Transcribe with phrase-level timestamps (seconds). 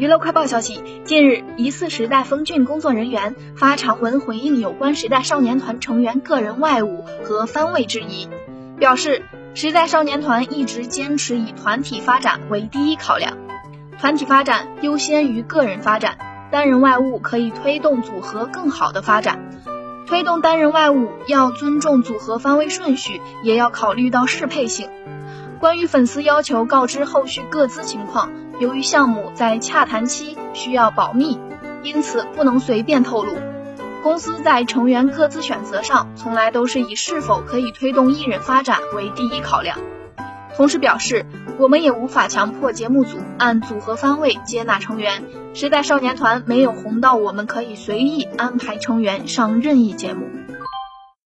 [0.00, 8.26] 娱乐快报消息，近日，疑似时代峰峻工作人员发长文回应有关时代少年团成员个人外务和番位质疑，
[8.78, 13.36] 表示时代少年团一直坚持以团体发展为第一考量，
[13.98, 16.16] 团体发展优先于个人发展，
[16.50, 19.50] 单人外务可以推动组合更好的发展，
[20.06, 24.88] 推动单人外务要尊重组合番位顺序，也要考虑到适配性。
[25.60, 31.38] 关于粉丝要求告知后续各资情况，由于项目在洽谈期需要保密，
[31.82, 33.34] 因此不能随便透露。
[34.02, 39.78] 公司在成员各自选择上，从来都是以是否可以推动艺人发展为第一考量。
[40.56, 41.26] 同时表示，
[41.58, 45.24] 我们也无法强迫节目组按组合番位接纳成员。
[45.52, 50.39] 时代少年团没有红到我们可以随意安排成员上任意节目。